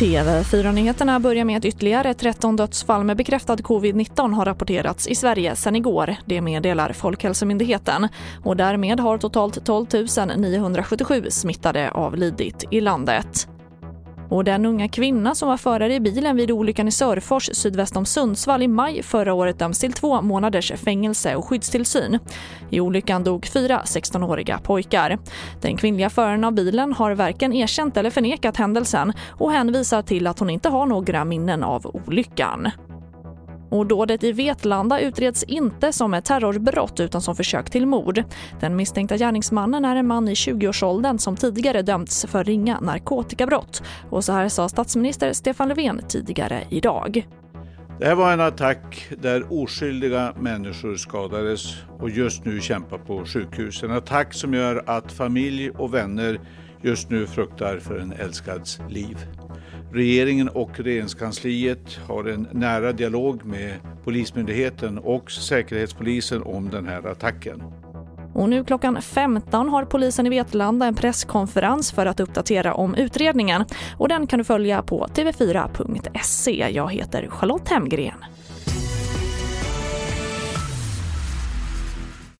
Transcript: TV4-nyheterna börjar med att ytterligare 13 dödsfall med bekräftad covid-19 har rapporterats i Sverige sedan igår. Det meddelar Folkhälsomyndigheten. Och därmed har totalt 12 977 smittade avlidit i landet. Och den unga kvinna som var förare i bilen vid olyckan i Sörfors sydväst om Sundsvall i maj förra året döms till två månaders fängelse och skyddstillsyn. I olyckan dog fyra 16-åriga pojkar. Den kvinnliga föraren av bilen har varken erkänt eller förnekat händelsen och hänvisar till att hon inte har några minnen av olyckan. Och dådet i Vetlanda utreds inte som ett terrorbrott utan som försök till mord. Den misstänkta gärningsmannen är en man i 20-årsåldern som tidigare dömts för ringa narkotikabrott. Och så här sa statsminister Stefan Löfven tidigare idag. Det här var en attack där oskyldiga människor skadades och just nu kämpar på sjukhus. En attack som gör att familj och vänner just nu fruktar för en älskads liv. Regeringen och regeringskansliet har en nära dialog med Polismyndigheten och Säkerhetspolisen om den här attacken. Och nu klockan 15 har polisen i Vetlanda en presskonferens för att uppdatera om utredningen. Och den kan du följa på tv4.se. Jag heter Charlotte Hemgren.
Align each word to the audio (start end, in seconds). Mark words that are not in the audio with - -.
TV4-nyheterna 0.00 1.20
börjar 1.20 1.44
med 1.44 1.56
att 1.56 1.64
ytterligare 1.64 2.14
13 2.14 2.56
dödsfall 2.56 3.04
med 3.04 3.16
bekräftad 3.16 3.56
covid-19 3.56 4.34
har 4.34 4.44
rapporterats 4.44 5.06
i 5.06 5.14
Sverige 5.14 5.56
sedan 5.56 5.76
igår. 5.76 6.16
Det 6.26 6.40
meddelar 6.40 6.92
Folkhälsomyndigheten. 6.92 8.08
Och 8.44 8.56
därmed 8.56 9.00
har 9.00 9.18
totalt 9.18 9.64
12 9.64 9.86
977 10.36 11.24
smittade 11.30 11.90
avlidit 11.90 12.64
i 12.70 12.80
landet. 12.80 13.48
Och 14.30 14.44
den 14.44 14.66
unga 14.66 14.88
kvinna 14.88 15.34
som 15.34 15.48
var 15.48 15.56
förare 15.56 15.94
i 15.94 16.00
bilen 16.00 16.36
vid 16.36 16.50
olyckan 16.50 16.88
i 16.88 16.90
Sörfors 16.90 17.50
sydväst 17.52 17.96
om 17.96 18.06
Sundsvall 18.06 18.62
i 18.62 18.68
maj 18.68 19.02
förra 19.02 19.34
året 19.34 19.58
döms 19.58 19.78
till 19.78 19.92
två 19.92 20.22
månaders 20.22 20.72
fängelse 20.72 21.36
och 21.36 21.44
skyddstillsyn. 21.44 22.18
I 22.70 22.80
olyckan 22.80 23.24
dog 23.24 23.46
fyra 23.46 23.82
16-åriga 23.84 24.58
pojkar. 24.58 25.18
Den 25.60 25.76
kvinnliga 25.76 26.10
föraren 26.10 26.44
av 26.44 26.52
bilen 26.52 26.92
har 26.92 27.14
varken 27.14 27.52
erkänt 27.52 27.96
eller 27.96 28.10
förnekat 28.10 28.56
händelsen 28.56 29.12
och 29.28 29.52
hänvisar 29.52 30.02
till 30.02 30.26
att 30.26 30.38
hon 30.38 30.50
inte 30.50 30.68
har 30.68 30.86
några 30.86 31.24
minnen 31.24 31.62
av 31.62 31.86
olyckan. 32.06 32.70
Och 33.70 33.86
dådet 33.86 34.24
i 34.24 34.32
Vetlanda 34.32 35.00
utreds 35.00 35.42
inte 35.42 35.92
som 35.92 36.14
ett 36.14 36.24
terrorbrott 36.24 37.00
utan 37.00 37.22
som 37.22 37.36
försök 37.36 37.70
till 37.70 37.86
mord. 37.86 38.24
Den 38.60 38.76
misstänkta 38.76 39.16
gärningsmannen 39.16 39.84
är 39.84 39.96
en 39.96 40.06
man 40.06 40.28
i 40.28 40.34
20-årsåldern 40.34 41.18
som 41.18 41.36
tidigare 41.36 41.82
dömts 41.82 42.26
för 42.28 42.44
ringa 42.44 42.80
narkotikabrott. 42.80 43.82
Och 44.10 44.24
så 44.24 44.32
här 44.32 44.48
sa 44.48 44.68
statsminister 44.68 45.32
Stefan 45.32 45.68
Löfven 45.68 46.00
tidigare 46.08 46.64
idag. 46.70 47.26
Det 48.00 48.06
här 48.06 48.14
var 48.14 48.32
en 48.32 48.40
attack 48.40 49.08
där 49.18 49.52
oskyldiga 49.52 50.34
människor 50.40 50.96
skadades 50.96 51.74
och 51.98 52.10
just 52.10 52.44
nu 52.44 52.60
kämpar 52.60 52.98
på 52.98 53.24
sjukhus. 53.24 53.82
En 53.82 53.90
attack 53.90 54.34
som 54.34 54.54
gör 54.54 54.82
att 54.86 55.12
familj 55.12 55.70
och 55.70 55.94
vänner 55.94 56.40
just 56.82 57.10
nu 57.10 57.26
fruktar 57.26 57.78
för 57.78 57.98
en 57.98 58.12
älskads 58.12 58.80
liv. 58.88 59.18
Regeringen 59.92 60.48
och 60.48 60.80
regeringskansliet 60.80 61.98
har 62.08 62.24
en 62.24 62.48
nära 62.52 62.92
dialog 62.92 63.44
med 63.44 63.74
Polismyndigheten 64.04 64.98
och 64.98 65.30
Säkerhetspolisen 65.30 66.42
om 66.42 66.70
den 66.70 66.88
här 66.88 67.06
attacken. 67.06 67.62
Och 68.34 68.48
nu 68.48 68.64
klockan 68.64 69.02
15 69.02 69.68
har 69.68 69.84
polisen 69.84 70.26
i 70.26 70.28
Vetlanda 70.28 70.86
en 70.86 70.94
presskonferens 70.94 71.92
för 71.92 72.06
att 72.06 72.20
uppdatera 72.20 72.74
om 72.74 72.94
utredningen. 72.94 73.64
Och 73.96 74.08
den 74.08 74.26
kan 74.26 74.38
du 74.38 74.44
följa 74.44 74.82
på 74.82 75.06
tv4.se. 75.06 76.70
Jag 76.70 76.92
heter 76.92 77.28
Charlotte 77.30 77.68
Hemgren. 77.68 78.24